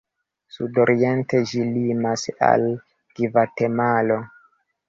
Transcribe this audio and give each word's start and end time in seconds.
Sudoriente 0.53 1.41
ĝi 1.51 1.67
limas 1.75 2.23
al 2.49 2.67
Gvatemalo. 3.21 4.19